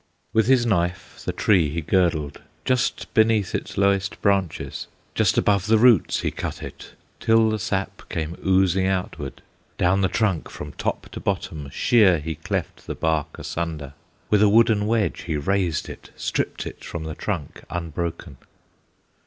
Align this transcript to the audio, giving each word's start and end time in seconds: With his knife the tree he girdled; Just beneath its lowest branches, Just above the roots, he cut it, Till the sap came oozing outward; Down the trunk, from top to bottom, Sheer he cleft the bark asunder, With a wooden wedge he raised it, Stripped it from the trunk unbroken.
With 0.33 0.47
his 0.47 0.65
knife 0.65 1.21
the 1.25 1.31
tree 1.31 1.69
he 1.69 1.81
girdled; 1.81 2.41
Just 2.65 3.13
beneath 3.13 3.53
its 3.53 3.77
lowest 3.77 4.19
branches, 4.19 4.87
Just 5.13 5.37
above 5.37 5.67
the 5.67 5.77
roots, 5.77 6.21
he 6.21 6.31
cut 6.31 6.63
it, 6.63 6.93
Till 7.19 7.51
the 7.51 7.59
sap 7.59 8.09
came 8.09 8.35
oozing 8.43 8.87
outward; 8.87 9.43
Down 9.77 10.01
the 10.01 10.07
trunk, 10.07 10.49
from 10.49 10.71
top 10.73 11.09
to 11.09 11.19
bottom, 11.19 11.69
Sheer 11.69 12.17
he 12.17 12.33
cleft 12.33 12.87
the 12.87 12.95
bark 12.95 13.37
asunder, 13.37 13.93
With 14.31 14.41
a 14.41 14.49
wooden 14.49 14.87
wedge 14.87 15.25
he 15.27 15.37
raised 15.37 15.87
it, 15.87 16.09
Stripped 16.15 16.65
it 16.65 16.83
from 16.83 17.03
the 17.03 17.13
trunk 17.13 17.61
unbroken. 17.69 18.37